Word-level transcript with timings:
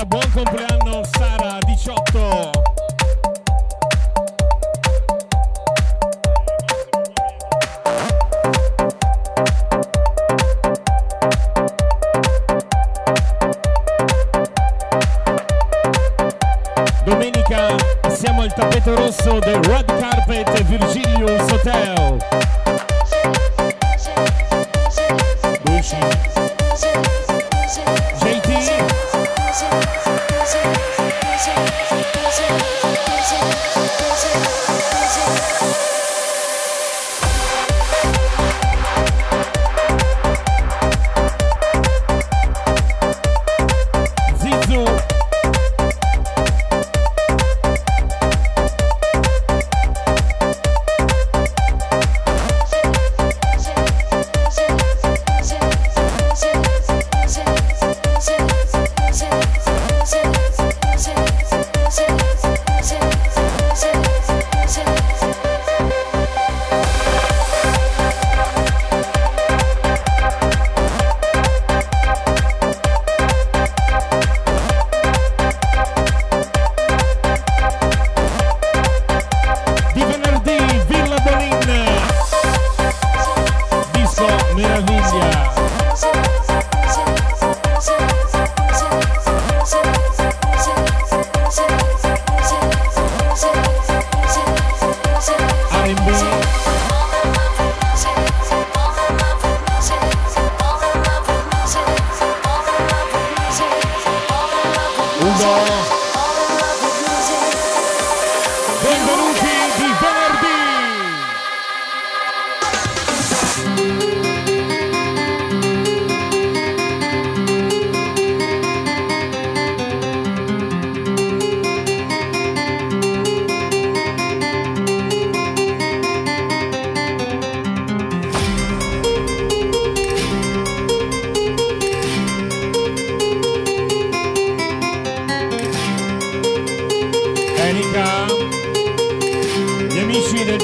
era 0.00 0.04
bom 0.06 0.20
completo. 0.32 0.69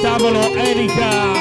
Tavolo 0.01 0.55
Erika. 0.57 1.36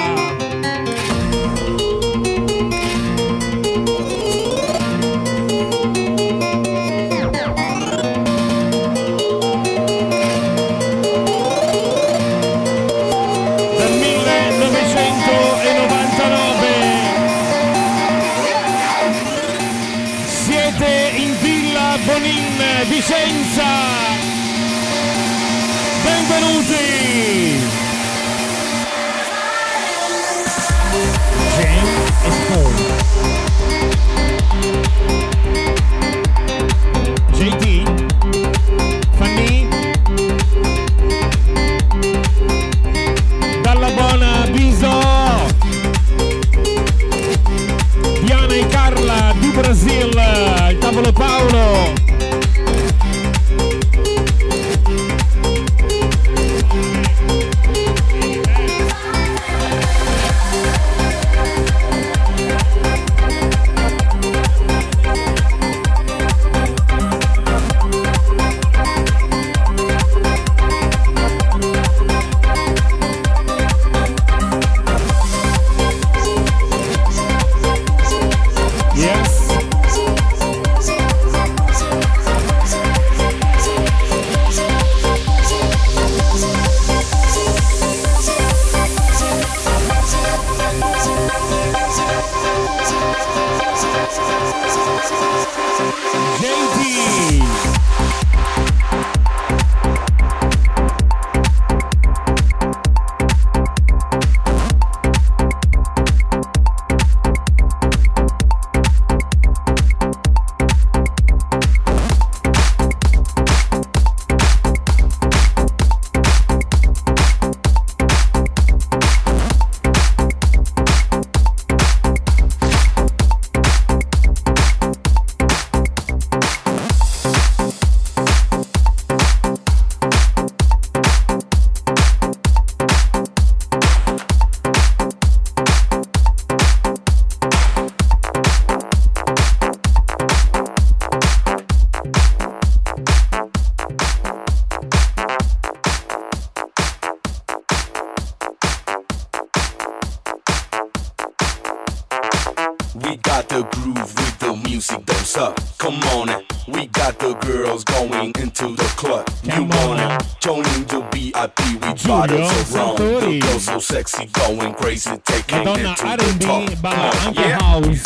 We 152.95 153.17
got 153.17 153.49
the 153.49 153.63
groove 153.63 153.97
with 153.97 154.39
the 154.39 154.55
music, 154.63 155.05
don't 155.05 155.17
stop. 155.17 155.59
Come 155.77 155.95
on, 156.15 156.29
We 156.67 156.87
got 156.87 157.19
the 157.19 157.33
girls 157.33 157.83
going 157.83 158.31
into 158.39 158.73
the 158.73 158.89
club. 158.95 159.27
You 159.43 159.65
wanna 159.65 160.17
join 160.39 160.65
into 160.75 161.01
VIP 161.11 161.59
with 161.73 162.07
bottles 162.07 162.51
of 162.51 162.73
rum. 162.73 162.95
The 162.95 163.39
girls 163.41 163.65
so 163.65 163.79
sexy, 163.79 164.27
going 164.27 164.73
crazy, 164.75 165.11
taking 165.25 165.57
Madonna 165.65 165.91
it 165.91 165.97
to 165.97 166.07
R&B, 166.07 166.23
the 166.23 166.75
top. 166.81 167.13
Come 167.15 167.33
yeah. 167.33 167.59
house. 167.59 168.03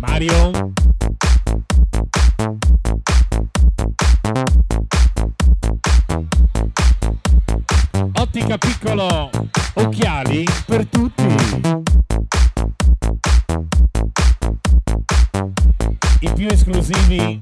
Mario. 0.00 0.72
Ottica 8.14 8.58
piccolo, 8.58 9.30
occhiali 9.74 10.44
per 10.66 10.86
tutti. 10.86 11.81
ouviu 16.42 16.50
inclusive 16.50 17.38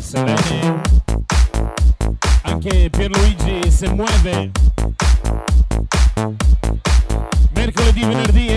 Selene, 0.00 0.82
anche 2.42 2.90
per 2.90 2.90
Pierluigi 2.90 3.70
se 3.70 3.88
muove. 3.88 4.69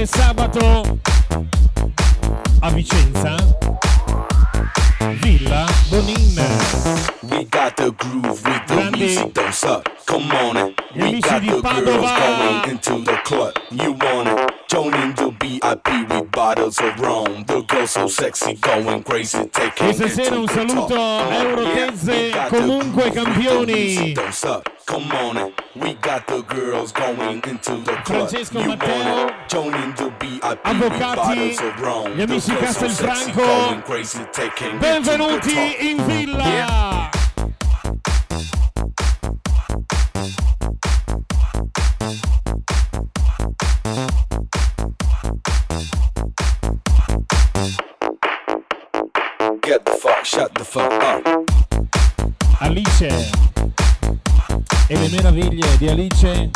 E 0.04 0.06
sabato 0.06 1.00
a 2.60 2.70
Vicenza. 2.72 3.38
Villa 5.22 5.66
Bonin. 5.90 6.36
We 7.22 7.46
got 7.46 7.78
the 7.78 7.92
groove 7.92 8.44
with 8.44 8.68
the 8.68 8.74
Grandi. 8.74 9.00
music, 9.00 9.34
don't 9.34 9.54
suck. 9.54 9.90
Come 10.06 10.30
on 10.32 10.58
it. 10.58 10.82
We 10.94 11.22
got 11.22 11.42
the 11.42 11.62
girls 11.62 12.12
going 12.20 12.70
into 12.70 13.04
the 13.06 13.18
club. 13.24 13.54
You 13.72 13.94
wanna 13.94 14.48
join 14.68 14.94
into 14.94 15.32
VIP 15.40 15.88
with 16.10 16.13
bottles 16.34 16.80
of 16.80 17.00
rum. 17.00 17.44
The 17.46 17.62
girl 17.62 17.88
so 17.88 18.08
sexy, 18.08 18.56
going 18.56 19.04
crazy, 19.04 19.48
taking 19.50 19.88
Questa 19.88 20.10
sera 20.10 20.36
un 20.36 20.48
saluto 20.48 20.96
a 20.96 21.44
Eurotezze, 21.44 22.48
comunque 22.50 23.12
campioni. 23.12 24.14
Come 24.86 25.12
on, 25.14 25.54
we 25.76 25.94
got 26.02 26.28
the 26.28 26.42
girls 26.44 26.92
going 26.92 27.42
into 27.48 27.78
the 27.84 27.94
club. 28.04 28.28
Francesco 28.28 28.60
you 28.60 28.68
Matteo, 28.68 29.32
join 29.48 29.94
the 29.96 30.12
VIP, 30.20 30.60
avvocati, 30.64 31.56
gli 32.16 32.22
amici 32.22 32.54
Castelfranco, 32.56 33.82
benvenuti 34.80 35.90
in 35.90 36.06
villa. 36.06 36.44
Yeah. 36.44 37.10
Shut 50.24 50.54
the 50.56 50.64
fuck 50.64 50.92
up. 51.04 51.22
Alice 52.62 53.30
e 54.88 54.98
le 54.98 55.10
meraviglie 55.10 55.78
di 55.78 55.90
Alice. 55.90 56.50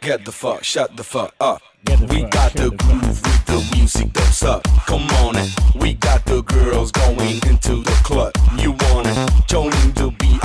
Get 0.00 0.24
the 0.24 0.32
fuck, 0.32 0.64
shut 0.64 0.96
the 0.96 1.04
fuck 1.04 1.34
up. 1.40 1.60
The 1.84 2.06
we 2.10 2.22
fuck, 2.22 2.30
got 2.30 2.52
the 2.54 2.70
groove 2.70 3.22
with 3.22 3.46
the 3.46 3.76
music 3.76 4.12
don't. 4.12 4.64
Come 4.86 5.08
on, 5.22 5.36
we 5.74 5.94
got 5.94 6.24
the 6.24 6.42
girls 6.42 6.90
going 6.90 7.40
into 7.46 7.82
the 7.82 8.00
club. 8.02 8.32
You 8.58 8.72
want 8.72 9.06
it? 9.06 9.48
Tony? 9.48 9.81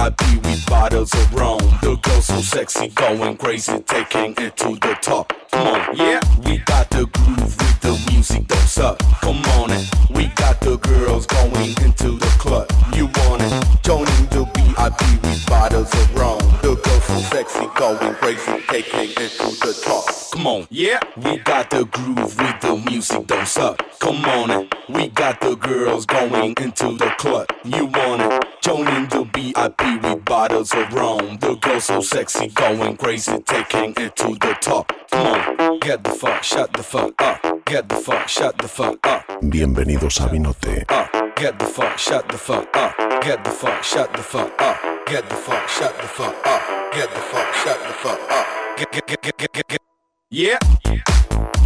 VIP 0.08 0.46
with 0.46 0.66
bottles 0.68 1.14
of 1.14 1.34
rum. 1.34 1.60
The 1.82 1.98
girls 2.02 2.28
so 2.28 2.40
sexy, 2.42 2.88
going 2.90 3.38
crazy, 3.38 3.80
taking 3.80 4.34
it 4.38 4.56
to 4.58 4.76
the 4.76 4.98
top. 5.02 5.34
Come 5.52 5.68
on, 5.68 5.96
yeah. 5.96 6.20
We 6.46 6.60
got 6.60 6.90
the 6.90 7.08
groove 7.08 7.58
with 7.58 7.82
the 7.82 8.12
music, 8.12 8.48
don't 8.48 8.60
suck. 8.68 9.00
Come 9.22 9.44
on 9.60 9.72
it. 9.72 9.90
We 10.10 10.28
got 10.36 10.62
the 10.62 10.78
girls 10.78 11.26
going 11.26 11.76
into 11.84 12.18
the 12.18 12.34
club. 12.40 12.72
You 12.96 13.10
wanna 13.18 13.50
join 13.84 14.08
into 14.20 14.46
VIP 14.56 15.02
with 15.24 15.46
bottles 15.48 15.94
of 15.94 16.16
rum. 16.16 16.40
The 16.62 16.76
girls 16.76 17.04
so 17.04 17.20
sexy, 17.36 17.68
going 17.76 18.14
crazy, 18.16 18.64
taking 18.70 19.12
it 19.12 19.32
to 19.40 19.48
the 19.66 19.82
top. 19.84 20.06
Come 20.32 20.48
on, 20.48 20.68
yeah. 20.70 21.00
We 21.18 21.38
got 21.38 21.70
the 21.70 21.86
groove 21.86 22.38
with 22.38 22.62
the 22.62 22.82
music, 22.90 23.28
don't 23.28 23.48
suck. 23.48 23.84
Come 24.00 24.24
on 24.26 24.52
it. 24.52 24.74
We 24.88 25.10
got 25.10 25.42
the 25.42 25.56
girls 25.56 26.06
going 26.06 26.54
into 26.58 26.96
the 26.98 27.14
club. 27.18 27.48
You 27.66 27.88
wanna 27.88 28.40
join 28.68 28.88
into 28.96 29.24
VIP 29.34 30.04
with 30.04 30.26
bottles 30.26 30.74
of 30.74 30.92
rum. 30.92 31.38
The 31.38 31.56
girls 31.56 31.86
so 31.86 32.02
sexy, 32.02 32.48
going 32.50 32.98
crazy, 32.98 33.40
taking 33.46 33.94
it 33.96 34.14
to 34.18 34.28
the 34.28 34.58
top. 34.60 34.92
Come 35.10 35.28
on, 35.28 35.80
get 35.80 36.04
the 36.04 36.10
fuck, 36.10 36.44
shut 36.44 36.74
the 36.74 36.84
fuck 36.84 37.14
up. 37.22 37.66
Get 37.66 37.88
the 37.88 37.96
fuck, 37.96 38.28
shut 38.28 38.58
the 38.58 38.68
fuck 38.68 39.08
up. 39.08 39.24
Bienvenidos 39.42 40.20
a 40.20 40.28
Vinote. 40.28 40.84
up. 40.92 41.36
Get 41.38 41.58
the 41.60 41.66
fuck, 41.66 41.98
shut 41.98 42.28
the 42.28 42.38
fuck 42.38 42.76
up. 42.76 42.98
Get 43.22 43.42
the 43.46 43.52
fuck, 43.52 43.84
shut 43.84 44.12
the 44.12 44.22
fuck 44.22 44.62
up. 44.62 44.78
Get 45.06 45.30
the 45.30 45.36
fuck, 45.36 45.70
shut 45.70 45.96
the 46.02 46.08
fuck 46.08 46.36
up. 46.46 46.62
Get 46.94 47.10
the 47.14 47.22
fuck, 47.22 47.54
shut 47.54 47.80
the 47.80 47.94
fuck 47.94 48.32
up. 48.32 48.78
Get, 48.78 48.92
get, 48.92 49.08
get, 49.08 49.22
get, 49.22 49.38
get, 49.38 49.54
get, 49.54 49.68
get. 49.70 49.82
Yeah. 50.30 51.57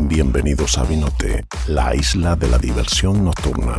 Bienvenidos 0.00 0.78
a 0.78 0.84
Vinote, 0.84 1.44
la 1.66 1.94
isla 1.94 2.36
de 2.36 2.48
la 2.48 2.58
diversión 2.58 3.24
nocturna. 3.24 3.78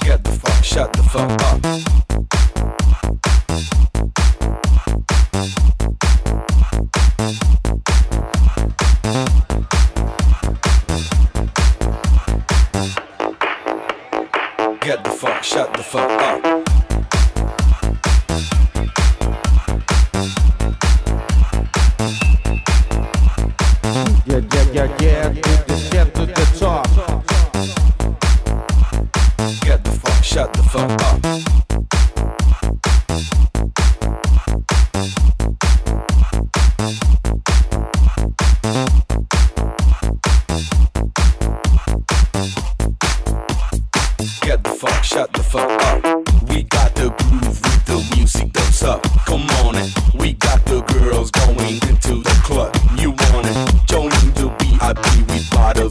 Get 0.00 0.22
the 0.22 0.30
fuck, 0.30 0.62
shut 0.62 0.92
the 0.92 1.02
fuck 1.02 1.30
up. 1.42 1.60
Get 14.80 15.04
the 15.04 15.10
fuck, 15.10 15.42
shut 15.42 15.72
the 15.74 15.82
fuck 15.82 16.10
up. 16.22 16.61
Yeah, 24.32 24.40
yeah, 24.72 24.96
yeah, 25.02 25.28
yeah, 25.92 26.04
to 26.04 26.24
the 26.24 26.46
top. 26.58 26.88
Get 29.60 29.84
the 29.84 29.90
fuck, 29.90 30.24
shut 30.24 30.52
the 30.54 30.62
fuck 30.62 31.02
up. 31.02 31.20
Get 44.40 44.64
the 44.64 44.70
fuck, 44.70 45.04
shut 45.04 45.32
the 45.34 45.42
fuck 45.42 45.82
up. 45.82 46.02
We 46.48 46.62
got 46.62 46.94
the 46.94 47.10
groove 47.10 47.60
with 47.60 47.84
the 47.84 48.16
music 48.16 48.50
that's 48.54 48.82
up. 48.82 49.02
Come 49.26 49.42
on 49.66 49.74
it. 49.74 49.92
We 50.14 50.32
got 50.32 50.64
the 50.64 50.80
girls 50.80 51.30
going 51.32 51.80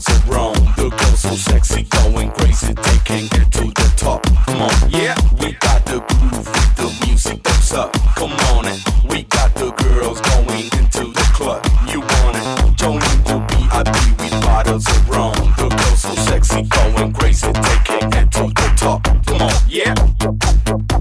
with 0.08 0.28
bottles. 0.28 0.52
The 0.76 0.88
girls 0.88 1.20
so 1.20 1.34
sexy, 1.34 1.82
going 1.84 2.30
crazy, 2.32 2.74
taking 2.74 3.26
it 3.26 3.50
to 3.52 3.64
the 3.64 3.92
top. 3.96 4.22
Come 4.46 4.62
on, 4.62 4.90
yeah. 4.90 5.14
We 5.40 5.52
got 5.52 5.84
the 5.86 6.00
groove 6.00 6.46
the 6.76 7.06
music 7.06 7.42
that's 7.42 7.72
up. 7.72 7.92
Come 8.16 8.32
on 8.54 8.66
it. 8.66 8.80
We 9.10 9.22
got 9.24 9.54
the 9.54 9.70
girls 9.72 10.20
going 10.20 10.64
into 10.78 11.12
the 11.12 11.26
club. 11.34 11.64
You 11.88 12.00
wanna 12.00 12.74
join 12.74 13.02
into 13.02 13.38
VIP 13.50 13.96
with 14.20 14.42
bottles 14.42 14.86
of 14.86 15.08
rum. 15.08 15.34
The 15.56 15.68
girls 15.68 16.02
so 16.02 16.14
sexy, 16.14 16.62
going 16.62 17.12
crazy, 17.12 17.52
taking 17.52 18.12
it 18.12 18.32
to 18.32 18.44
the 18.48 18.72
top. 18.76 19.04
Come 19.26 19.42
on, 19.42 19.52
yeah. 19.68 20.91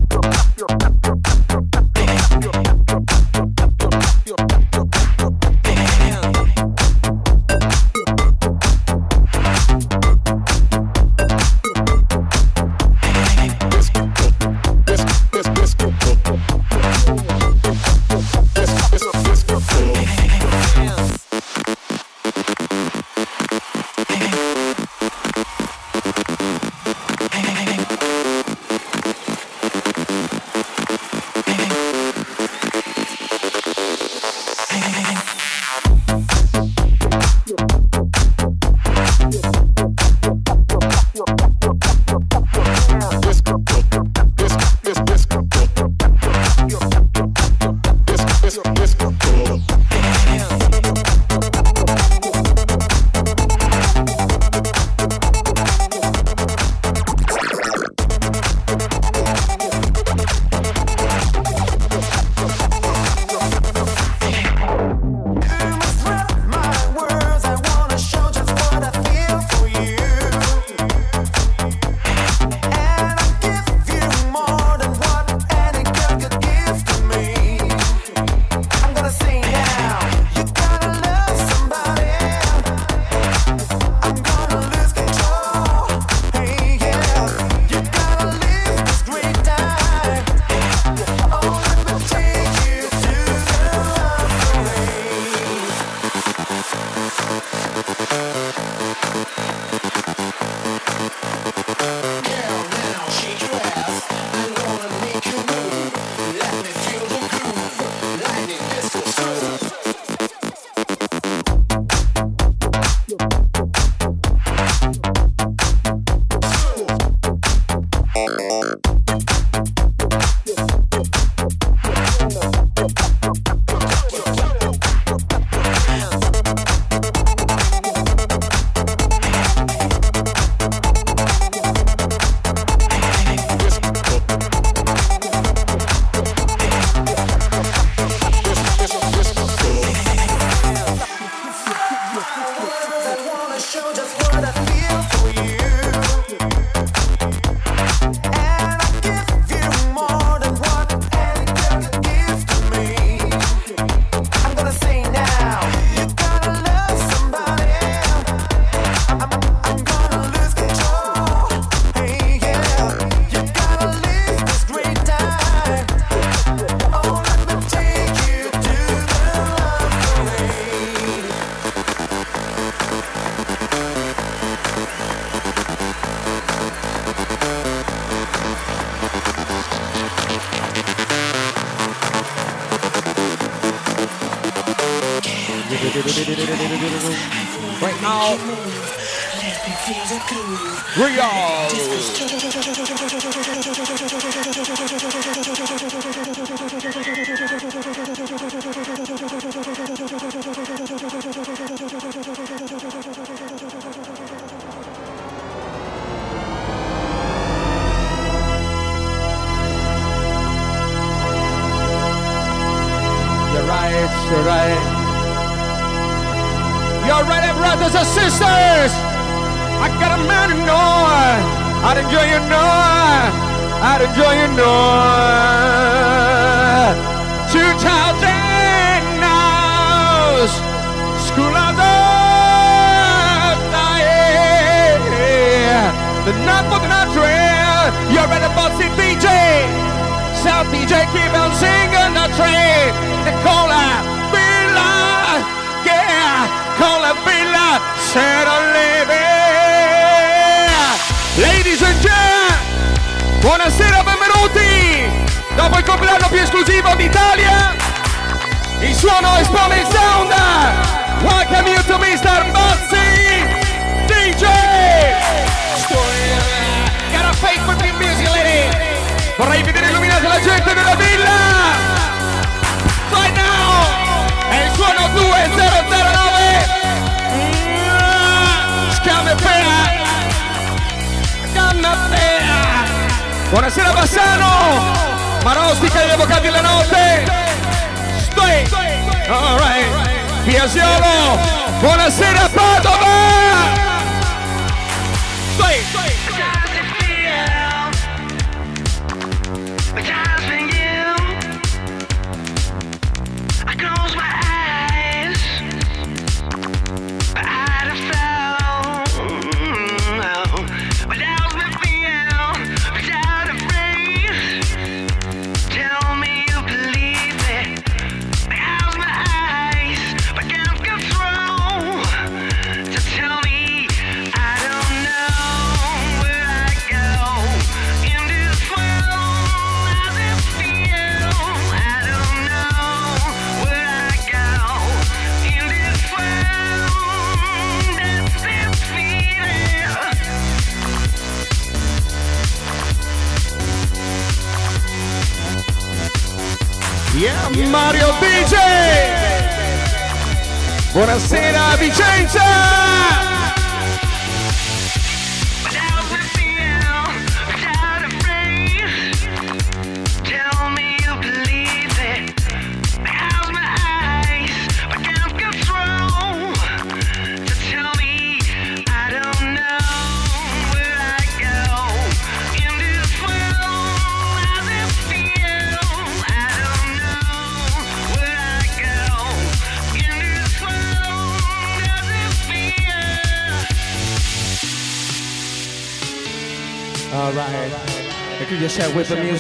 with 389.10 389.18
them. 389.18 389.31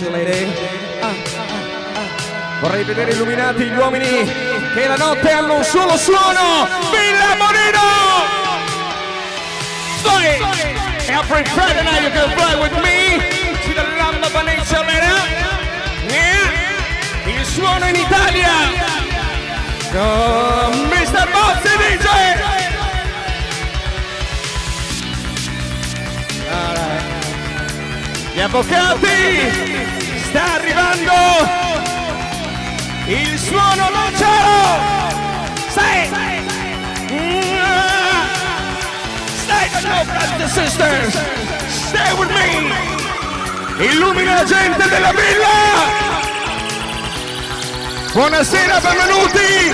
Buonasera, 48.31 48.79
benvenuti! 48.79 49.73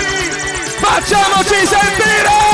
Facciamoci 0.80 1.68
sentire! 1.68 2.47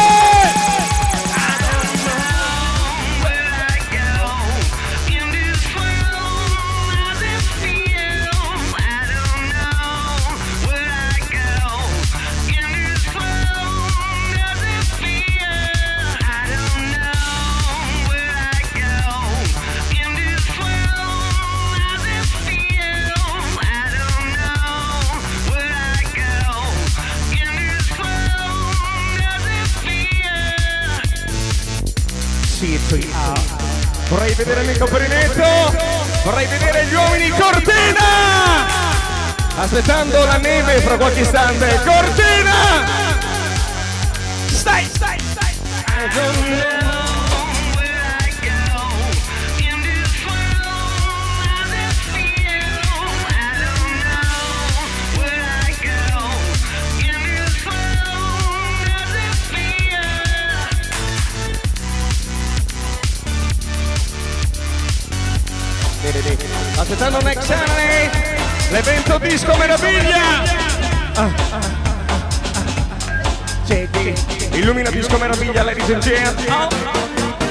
vedere 34.43 34.65
l'amico 34.65 34.85
Brunetto, 34.85 35.73
vorrei 36.23 36.45
vedere 36.47 36.85
gli 36.85 36.93
uomini 36.93 37.29
Cortina! 37.29 38.01
Aspettando 39.55 40.25
la 40.25 40.37
neve 40.37 40.81
fra 40.81 40.97
qualche 40.97 41.21
istante, 41.21 41.79
Cortina! 41.85 42.85
Stai, 44.47 44.85
stai, 44.93 45.17
stai, 45.19 45.53
stai! 45.53 46.72
aspettando 66.83 67.21
Next 67.21 67.49
Anime, 67.49 68.09
l'evento 68.71 69.17
disco 69.17 69.55
meraviglia. 69.55 70.43
Illumina 74.51 74.89
disco 74.89 75.17
meraviglia, 75.17 75.63
ladies 75.63 75.89
and 75.89 76.01
gentlemen! 76.01 76.67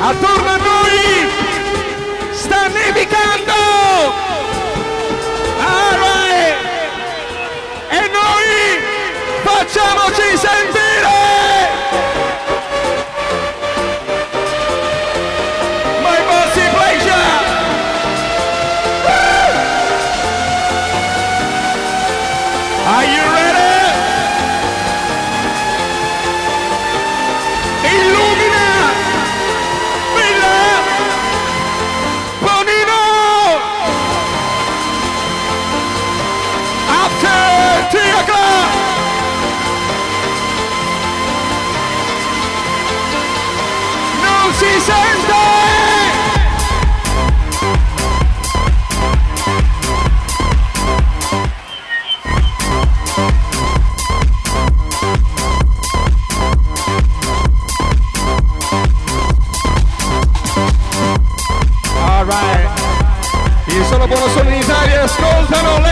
Attorno 0.00 0.50
a 0.50 0.56
noi 0.56 1.28
sta 2.32 2.68
nevicando! 2.68 3.52
Ah! 5.58 5.94
E 7.88 8.10
noi 8.12 8.80
facciamoci 9.42 10.36
sentire! 10.36 10.85
si 44.66 44.80
sente! 44.80 45.34
All 61.98 62.24
right. 62.24 62.68
Il 63.66 63.84
solo 63.84 64.06
buono 64.06 64.28
solo 64.28 64.48
in 64.48 64.60
Italia, 64.60 65.02
ascoltano 65.02 65.85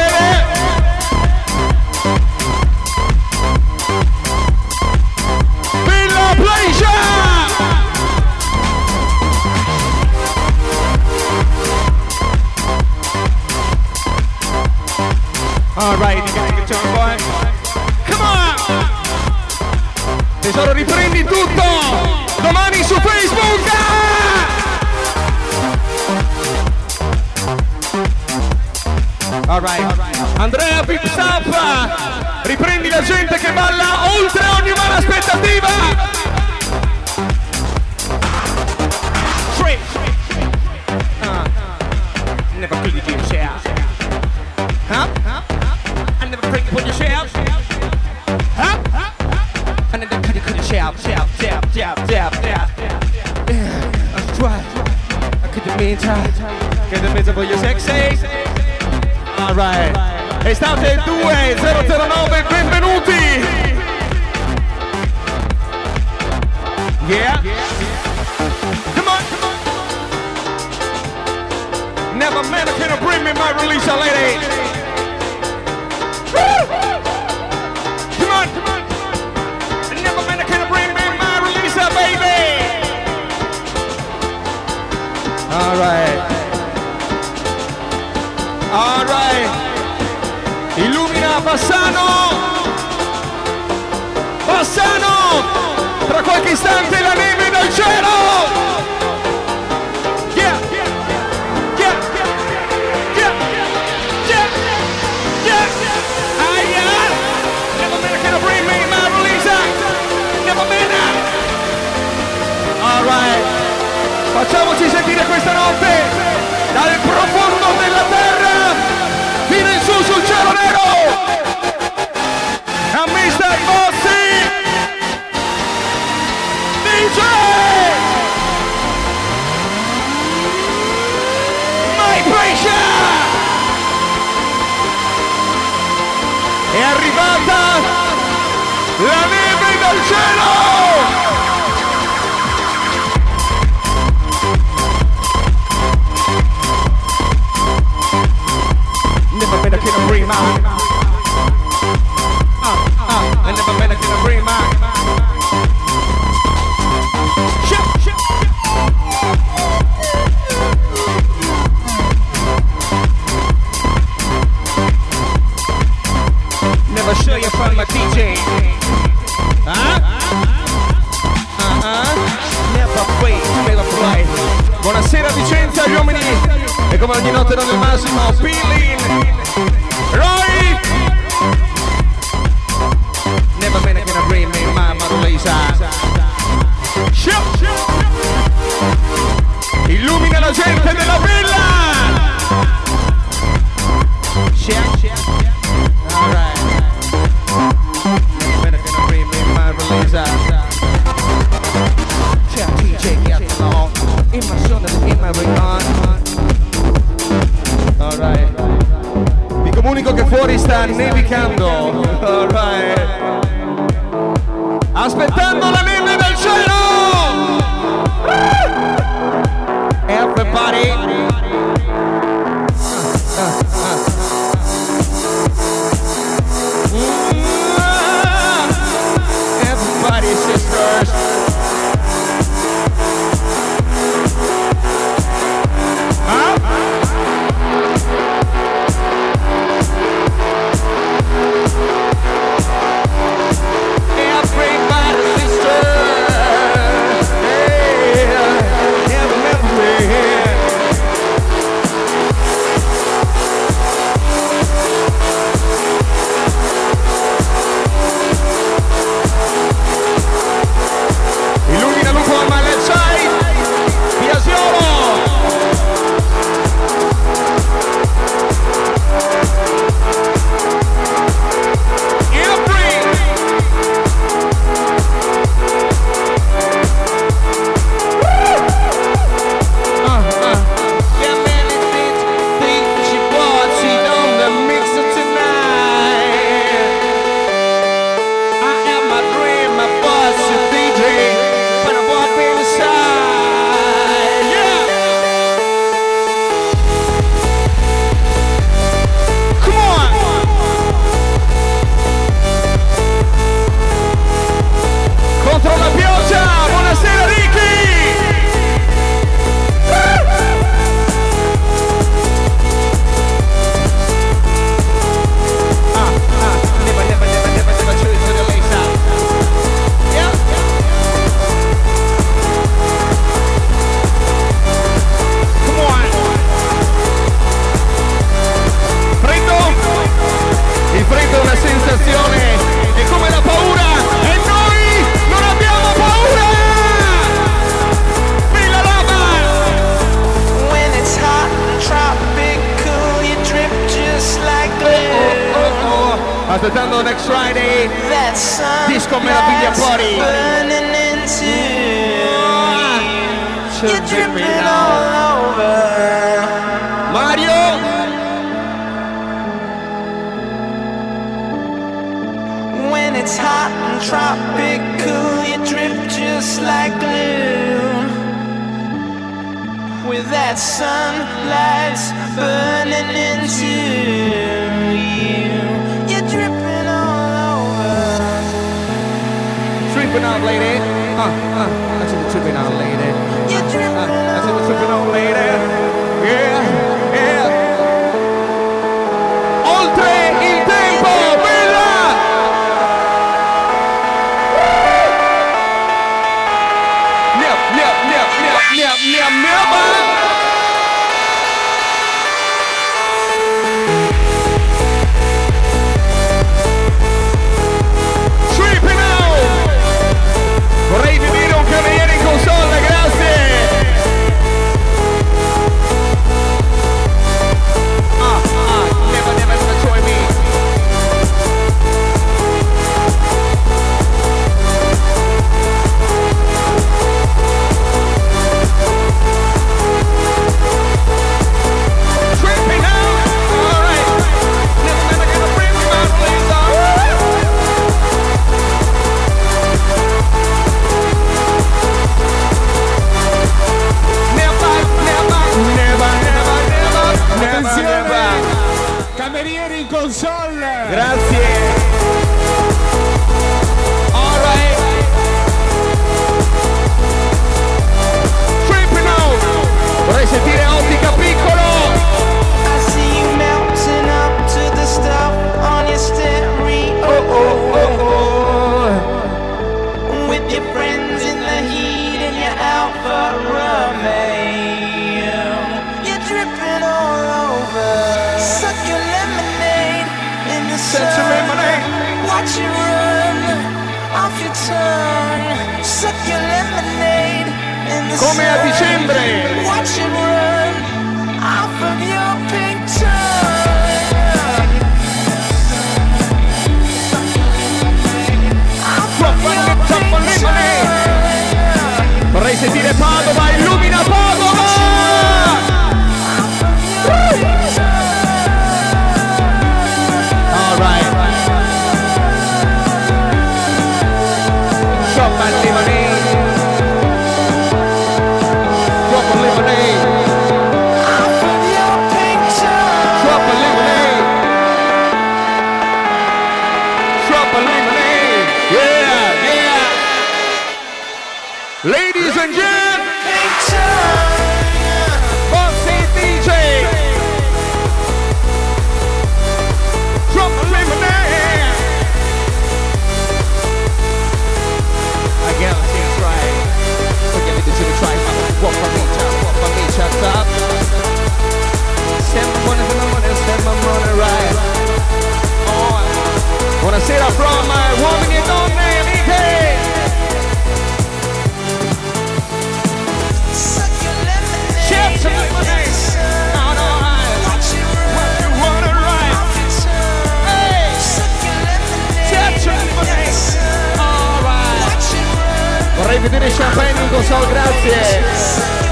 vedere 576.24 576.48
Champagne 576.48 577.08
con 577.10 577.22
Sol, 577.22 577.46
grazie. 577.48 578.83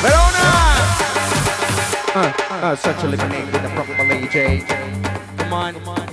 Verona 0.00 0.46
uh, 2.14 2.32
uh, 2.50 2.76
such 2.76 3.02
a 3.02 3.08
lemonade 3.08 3.52
with 3.52 3.64
a 3.64 3.68
properly 3.70 4.28
J 4.28 4.60
come 4.60 5.52
on, 5.52 5.74
come 5.74 5.88
on. 5.88 6.08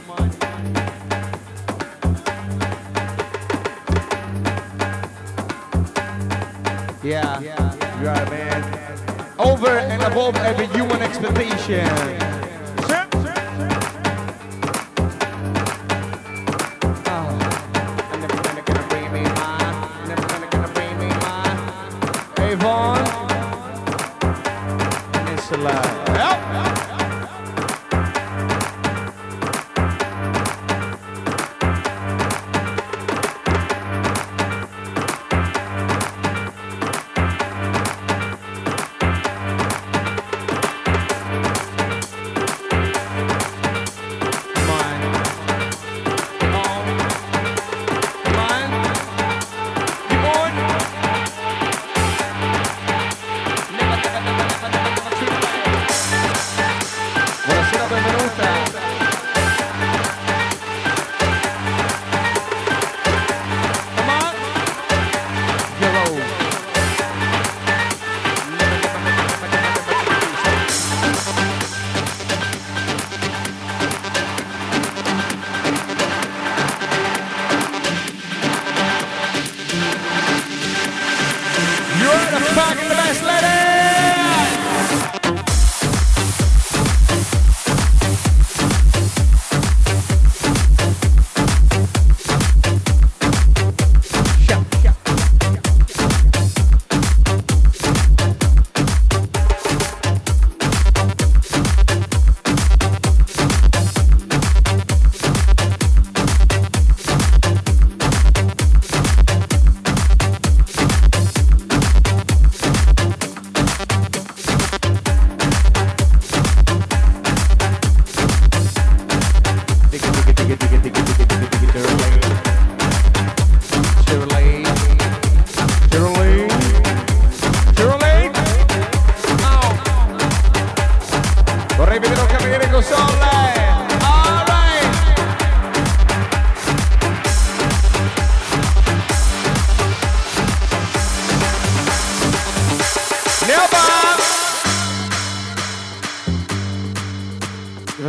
Yeah, 7.03 7.39
yeah, 7.39 8.01
you 8.01 8.07
are 8.09 8.25
man. 8.31 9.35
Over 9.37 9.77
and 9.77 10.01
above 10.01 10.35
every 10.37 10.65
human 10.67 11.03
expectation. 11.03 12.34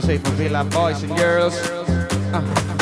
A 0.09 0.19
for 0.19 0.31
Villa 0.37 0.63
boys 0.63 1.03
and 1.03 1.17
girls. 1.17 1.57
Enjoy. 1.69 2.76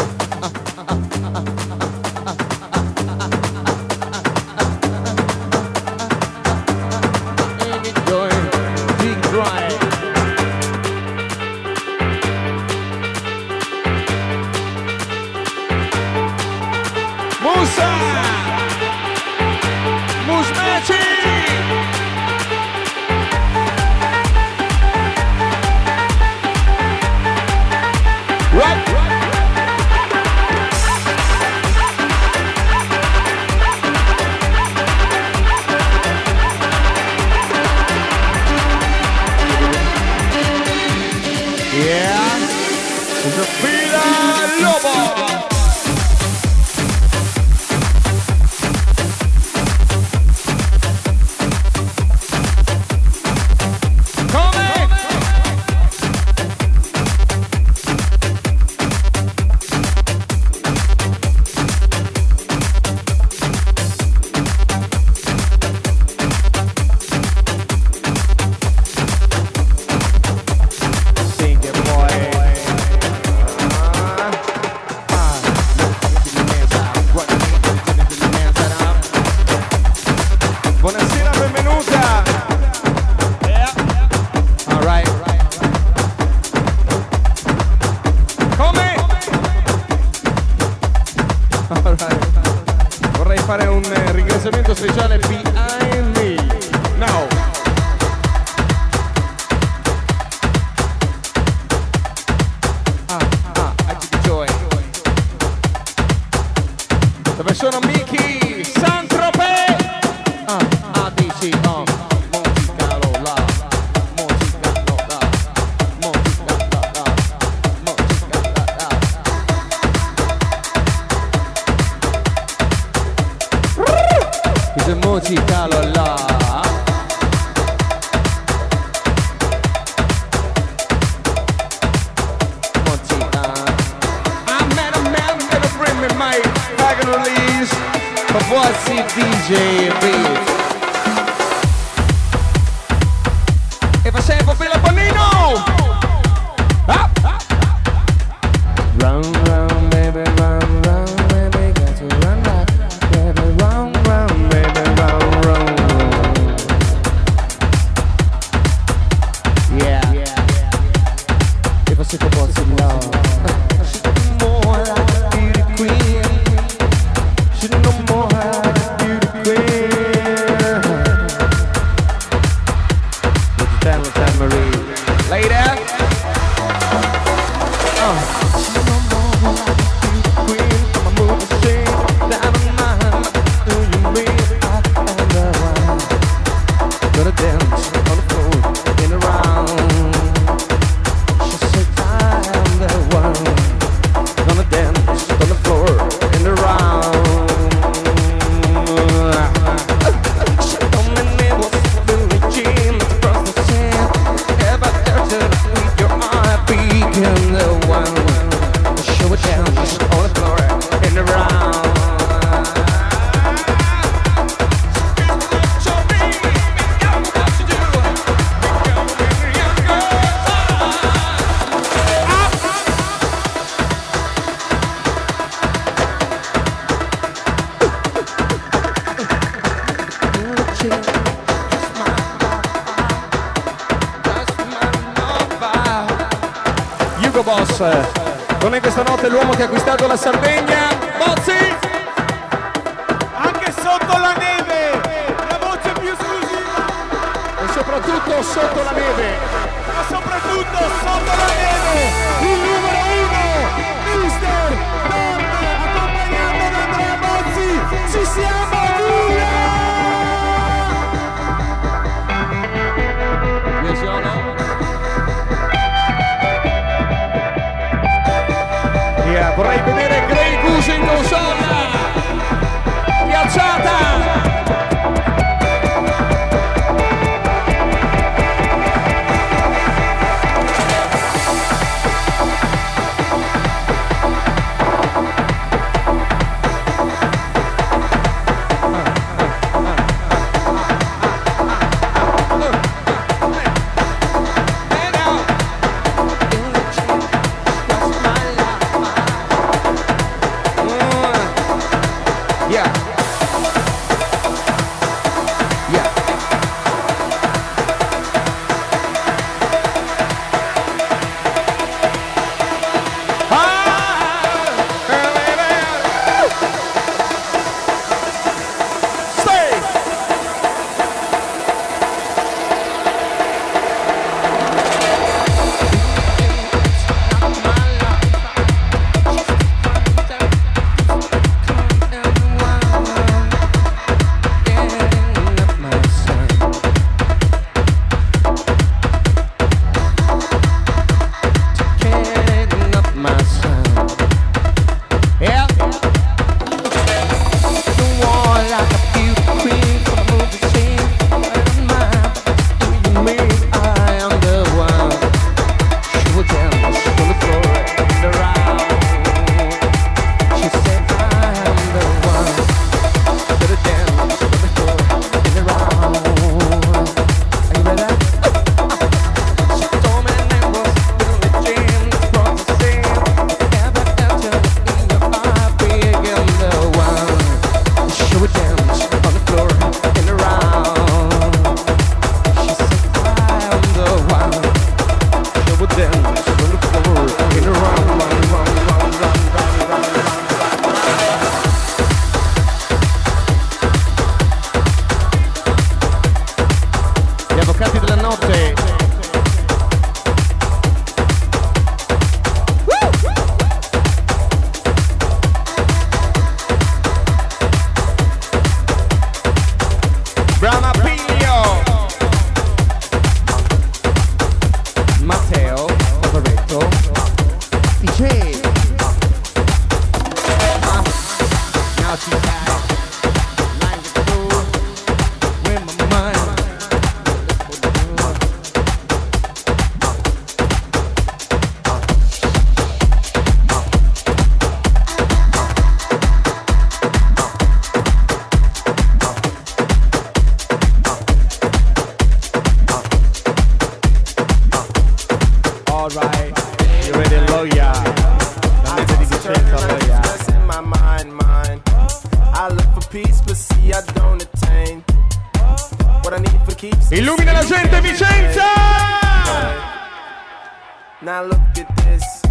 Now 461.34 461.42
look 461.42 461.78
at 461.78 461.96
this. 461.96 462.42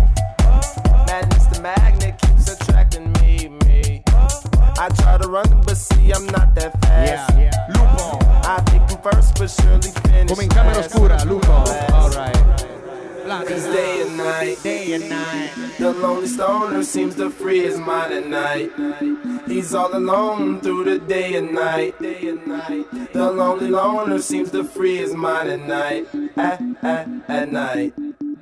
Madness, 1.07 1.45
the 1.45 1.61
magnet 1.61 2.19
keeps 2.19 2.51
attracting 2.51 3.13
me, 3.13 3.47
me. 3.63 4.03
I 4.77 4.89
try 4.97 5.17
to 5.19 5.29
run, 5.29 5.61
but 5.65 5.77
see 5.77 6.11
I'm 6.11 6.25
not 6.25 6.53
that 6.55 6.73
fast. 6.81 7.33
Yeah, 7.37 7.43
yeah. 7.43 7.67
Lupo. 7.69 8.19
I 8.45 8.59
think 8.67 8.83
I'm 8.91 9.01
first, 9.01 9.35
but 9.39 9.49
surely 9.49 9.89
finish. 10.03 10.29
Come 10.29 10.43
in 10.43 10.49
camera 10.49 10.83
oscura, 10.83 11.25
Lupo. 11.25 11.53
Alright. 11.95 13.47
Cause 13.47 13.63
day 13.63 14.01
and 14.01 14.17
night, 14.17 14.61
Day 14.63 14.91
and 14.91 15.09
night. 15.09 15.51
the 15.79 15.93
lonely 15.93 16.27
stoner 16.27 16.83
seems 16.83 17.15
to 17.15 17.29
free 17.29 17.61
his 17.61 17.79
mind 17.79 18.11
at 18.11 18.27
night. 18.27 18.69
He's 19.47 19.73
all 19.73 19.95
alone 19.95 20.59
through 20.59 20.83
the 20.83 20.99
day 20.99 21.35
and 21.35 21.53
night. 21.53 21.97
Day 21.99 22.27
and 22.27 22.45
night. 22.45 23.13
The 23.13 23.31
lonely 23.31 23.69
loner 23.69 24.19
seems 24.19 24.51
to 24.51 24.65
free 24.65 24.97
his 24.97 25.13
mind 25.13 25.49
at 25.49 25.61
night. 25.61 26.07
At, 26.35 26.61
at, 26.83 27.07
at 27.29 27.49
night. 27.49 27.93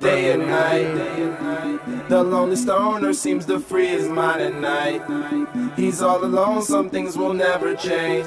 Day 0.02 0.32
and 0.32 0.46
night. 0.46 2.08
The 2.08 2.22
lonely 2.22 2.56
stoner 2.56 3.12
seems 3.12 3.46
to 3.46 3.60
free 3.60 3.86
his 3.86 4.08
mind 4.08 4.42
at 4.42 4.54
night. 4.54 5.76
He's 5.76 6.02
all 6.02 6.24
alone, 6.24 6.62
some 6.62 6.90
things 6.90 7.16
will 7.16 7.32
never 7.32 7.76
change. 7.76 8.26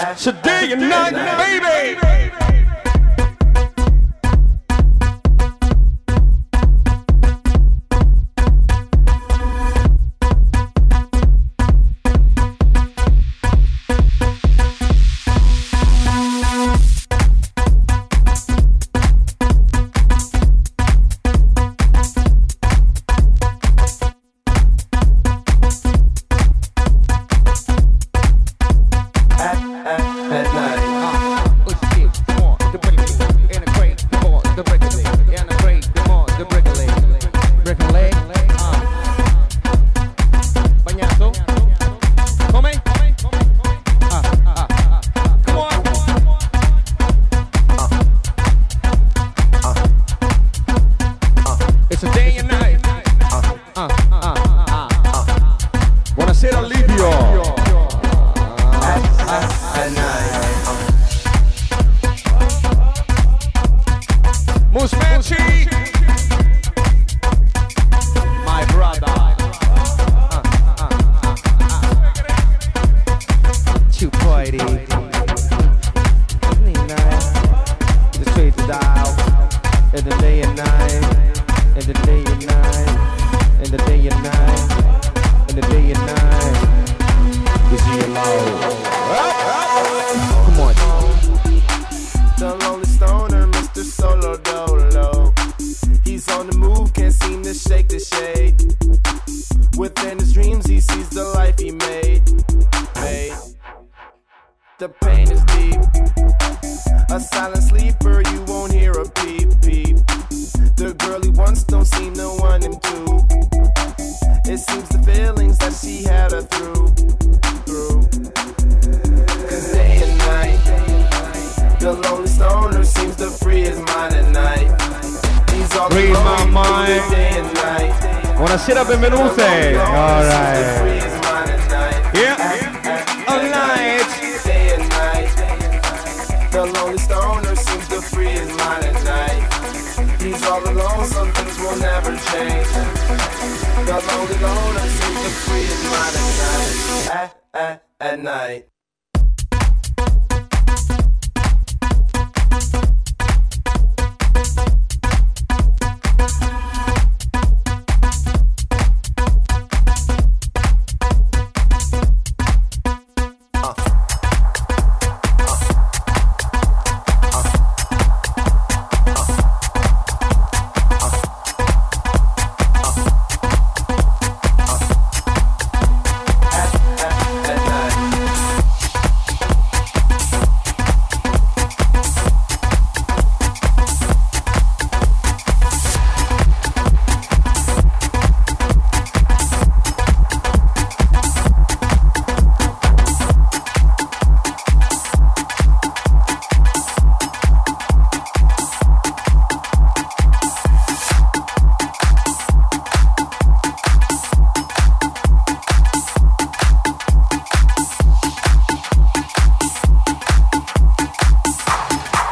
It's 0.00 0.28
a 0.28 0.32
day 0.32 0.70
and 0.70 0.88
night, 0.88 1.12
baby. 1.38 2.17
Radio. 56.88 57.57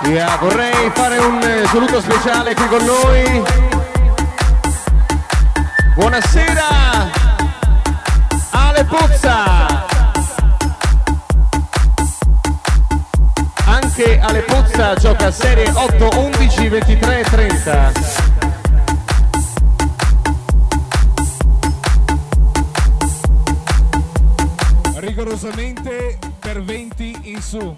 Yeah, 0.08 0.38
vorrei 0.38 0.90
fare 0.94 1.18
un 1.18 1.42
eh, 1.42 1.66
saluto 1.66 2.00
speciale 2.00 2.54
qui 2.54 2.66
con 2.68 2.84
noi. 2.84 3.42
Buonasera 5.94 7.10
Ale 8.50 8.84
Pozza. 8.84 9.84
Anche 13.64 14.20
Ale 14.20 14.42
Pozza 14.42 14.94
gioca 14.94 15.32
serie 15.32 15.72
8 15.74 16.08
11 16.14 16.68
23 16.68 17.22
30. 17.22 17.92
rigorosamente 24.98 26.18
per 26.38 26.62
20 26.62 27.20
in 27.24 27.40
su. 27.40 27.76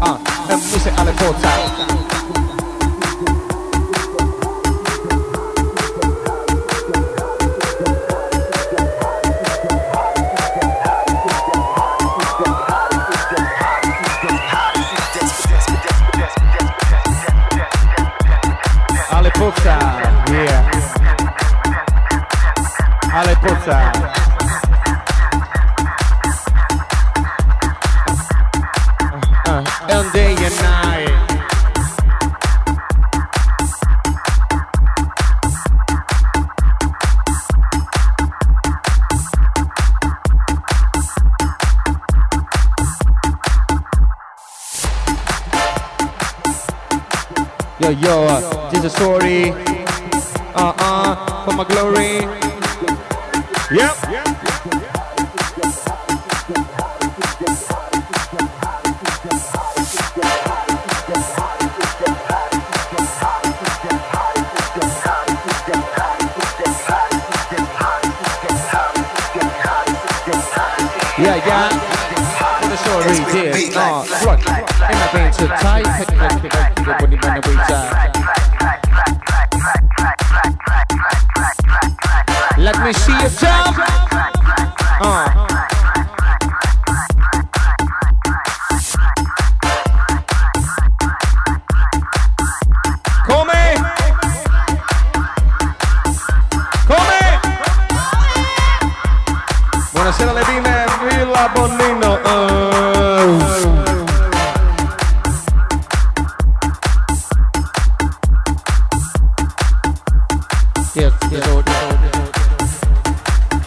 Uh, 0.00 0.16
and 0.48 0.62
the 0.62 0.90
Alec 0.92 1.16
Porter. 1.16 2.17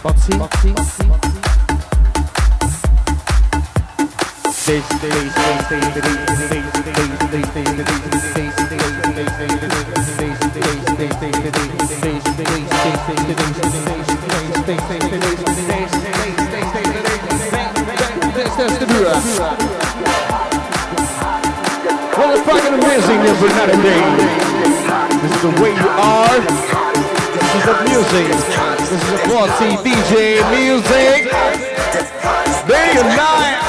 Boxy, 0.02 0.32
Boxy, 0.32 0.72
Well, 22.18 22.30
it's 22.32 22.42
fucking 22.44 22.74
amazing, 22.74 23.20
this 23.22 23.42
is 23.42 23.54
not 23.54 23.68
a 23.68 23.76
thing. 23.78 24.16
This 25.22 25.32
is 25.36 25.42
the 25.42 25.62
way 25.62 25.70
you 25.70 25.88
are. 25.88 26.91
This 27.52 27.60
is 27.60 27.66
the 27.66 27.84
music. 27.84 28.28
This 28.78 29.02
is 29.04 29.12
a 29.12 29.28
quality 29.28 29.76
DJ 29.84 30.40
music. 30.48 31.30
day 32.66 32.96
and 32.96 33.08
night. 33.14 33.61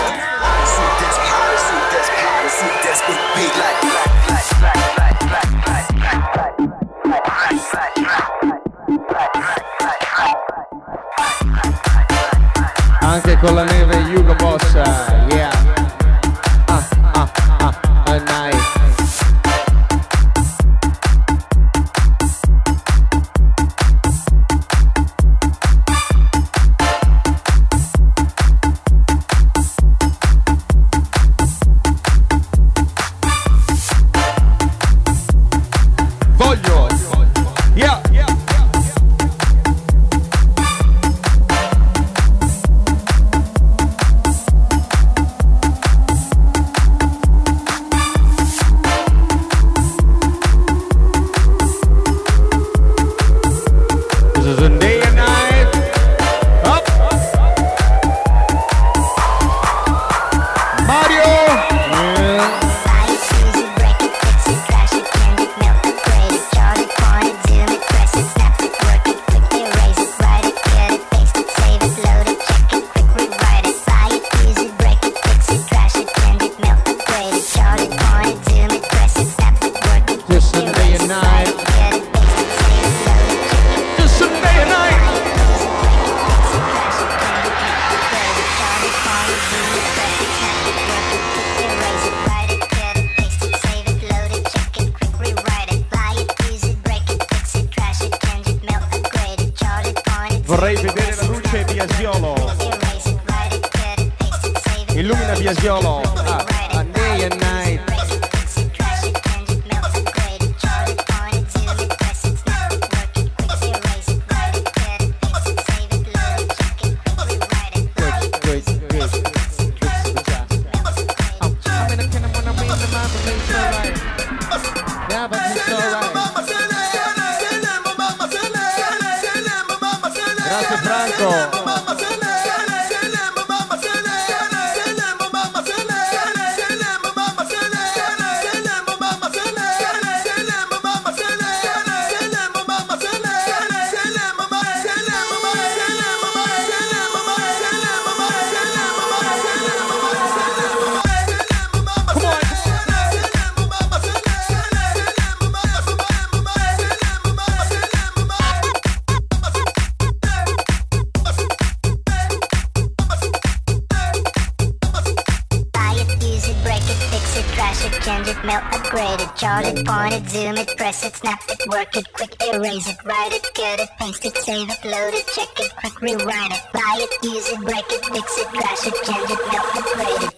It, 171.06 171.14
snap 171.18 171.42
it, 171.50 171.60
work 171.70 171.98
it, 171.98 172.14
quick 172.14 172.34
erase 172.54 172.88
it, 172.88 172.96
write 173.04 173.34
it, 173.34 173.44
cut 173.54 173.80
it, 173.82 173.90
paste 174.00 174.26
it, 174.26 174.38
save 174.38 174.70
it, 174.70 174.86
load 174.86 175.14
it, 175.14 175.28
check 175.36 175.60
it, 175.60 175.76
quick 175.76 176.00
rewrite 176.00 176.52
it, 176.52 176.62
buy 176.72 176.96
it, 176.98 177.24
use 177.24 177.50
it, 177.50 177.60
break 177.60 177.92
it, 177.92 178.06
fix 178.06 178.38
it, 178.38 178.48
crash 178.48 178.88
it, 178.88 178.96
change 179.04 179.30
it, 179.30 179.40
melt 179.52 179.76
it, 179.76 179.84
grade 179.96 180.30
it. 180.30 180.33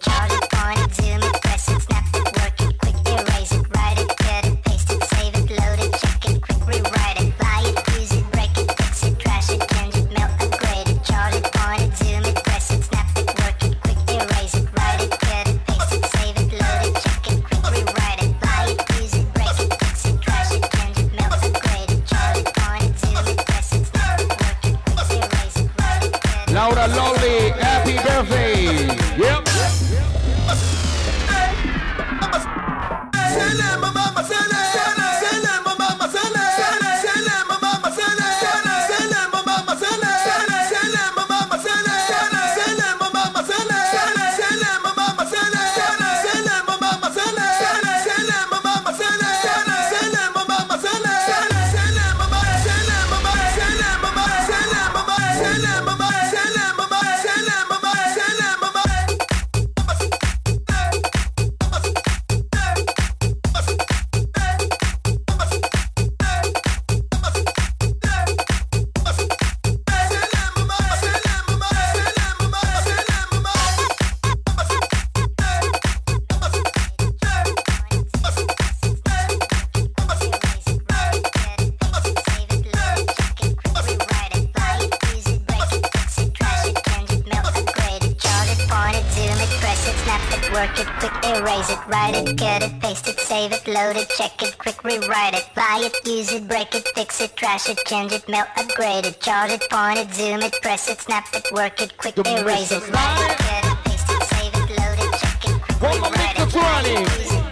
work 90.56 90.80
it, 90.80 90.88
quick 91.00 91.12
erase 91.36 91.68
it, 91.68 91.78
write 91.86 92.16
it, 92.16 92.38
cut 92.38 92.62
it, 92.62 92.80
paste 92.80 93.06
it, 93.08 93.20
save 93.20 93.52
it, 93.52 93.66
load 93.68 93.94
it, 93.94 94.08
check 94.16 94.42
it, 94.42 94.56
quick 94.56 94.82
rewrite 94.84 95.34
it, 95.34 95.46
buy 95.54 95.82
it, 95.84 95.94
use 96.06 96.32
it, 96.32 96.48
break 96.48 96.74
it, 96.74 96.88
fix 96.94 97.20
it, 97.20 97.36
trash 97.36 97.68
it, 97.68 97.78
change 97.84 98.10
it, 98.12 98.26
melt, 98.26 98.48
upgrade 98.56 99.04
it, 99.04 99.20
chart 99.20 99.50
it, 99.50 99.62
point 99.68 99.98
it, 99.98 100.10
zoom 100.14 100.40
it, 100.40 100.54
press 100.62 100.88
it, 100.88 100.98
snap 100.98 101.26
it, 101.34 101.46
work 101.52 101.82
it, 101.82 101.94
quick 101.98 102.16
erase 102.16 102.72
it, 102.72 102.88
write 102.88 103.30
it, 103.30 103.36
cut 103.36 103.64
it, 103.70 103.78
paste 103.84 104.08
it, 104.08 104.22
save 104.32 104.54
it, 104.54 104.68
load 104.78 104.98
it, 105.04 105.12
check 105.20 105.44
it, 105.44 105.60
quick 105.60 105.82
rewrite 105.82 106.38
it, 106.40 106.54
buy 106.54 106.82
it, 106.86 107.00
use 107.00 107.32
it, 107.32 107.45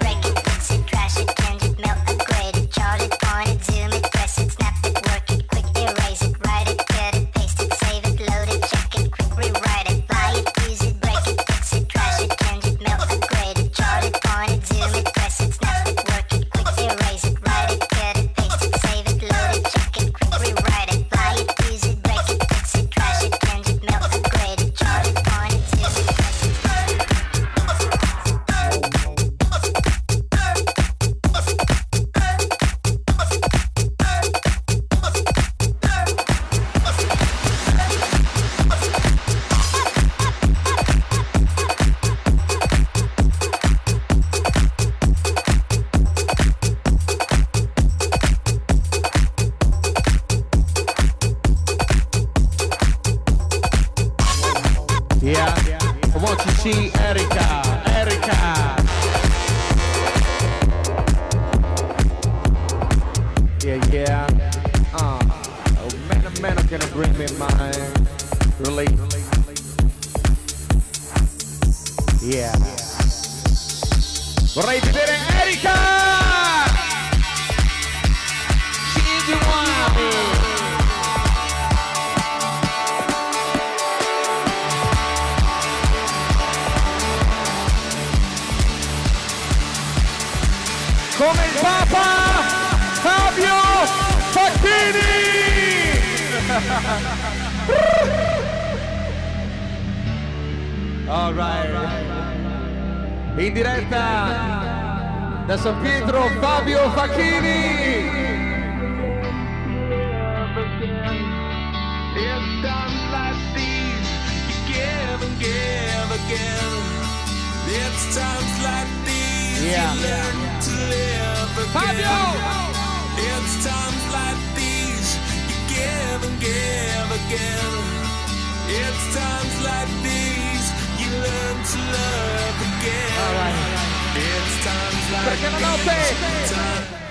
perché 135.24 135.48
la 135.50 135.58
notte 135.58 136.16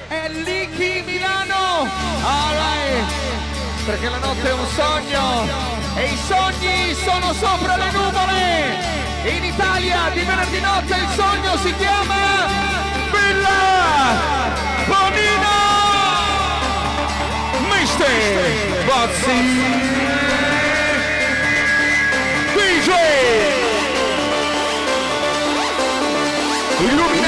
è 0.07 0.29
Licky 0.29 1.03
Milano. 1.03 1.89
Ah, 2.23 2.47
Alright, 2.47 3.11
perché 3.85 4.09
la 4.09 4.17
notte 4.17 4.47
è 4.47 4.53
un 4.53 4.67
sogno 4.67 5.47
e 5.95 6.03
i 6.05 6.17
sogni 6.27 6.93
sono 6.93 7.33
sopra 7.33 7.75
le 7.75 7.91
nuvole. 7.91 9.01
In 9.25 9.43
Italia 9.43 10.09
di 10.13 10.21
venerdì 10.21 10.59
notte 10.59 10.95
il 10.95 11.07
sogno 11.15 11.57
si 11.57 11.73
chiama 11.77 12.45
Villa 13.09 14.41
Bonino 14.85 15.61
Mister 17.69 18.83
Bozzi 18.83 19.61
DJ 22.53 22.89
Illuminato 26.79 27.22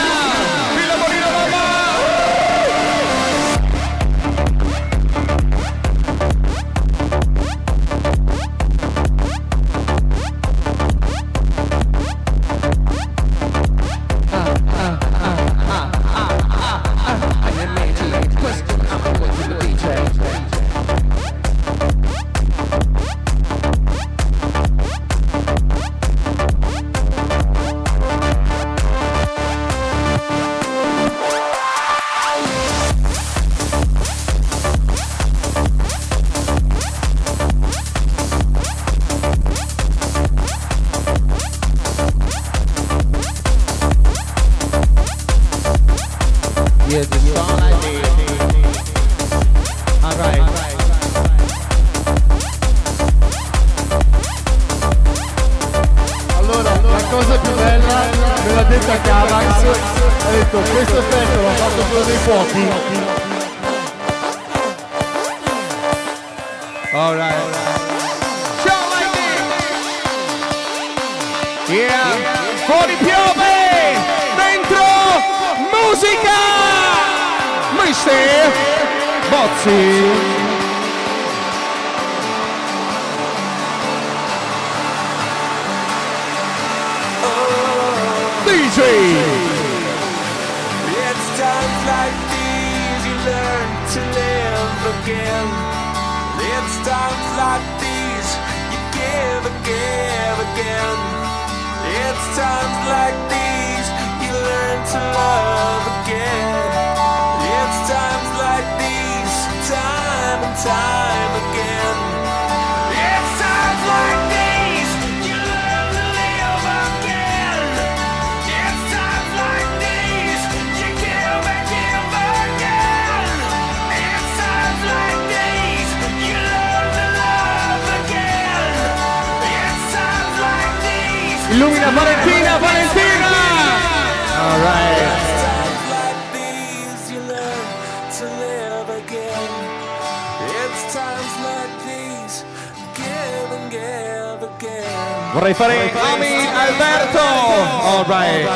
Vorrei 145.36 145.54
fare 145.54 145.92
Ami 146.14 146.48
Alberto. 146.48 147.20
All 147.20 148.06
right. 148.08 148.48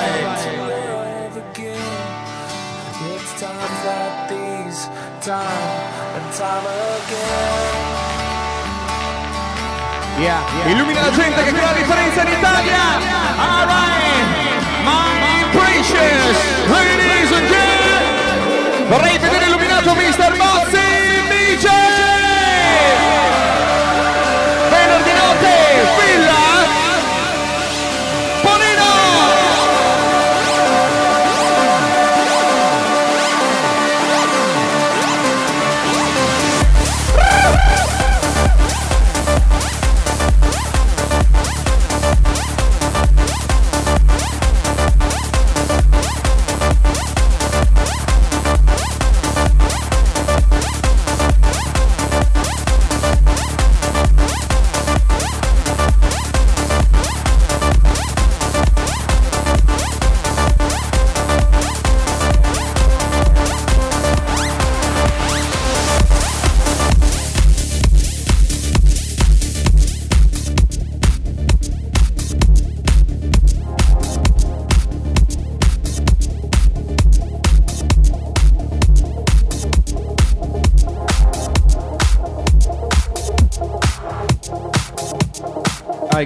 Yeah, 10.18 10.40
yeah. 10.56 10.72
Illumina 10.72 11.02
la 11.02 11.12
gente 11.12 11.44
che 11.44 11.52
crea 11.52 11.66
la 11.66 11.74
differenza 11.74 12.22
in 12.22 12.28
Italia. 12.30 12.80
All 13.36 13.68
right. 13.68 14.24
My 14.86 15.44
precious 15.52 16.38
ladies 16.70 17.32
and 17.34 17.48
gentlemen. 17.50 18.88
Vorrei 18.88 19.18
vedere 19.18 19.46
illuminato 19.48 19.94
Mr. 19.96 20.38
Bozzi. 20.38 20.89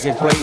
Take 0.04 0.16
it, 0.22 0.43